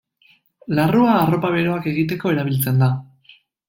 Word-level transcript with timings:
Larrua 0.79 1.13
arropa 1.19 1.53
beroak 1.59 1.87
egiteko 1.95 2.37
erabiltzen 2.37 2.85
da. 2.87 2.93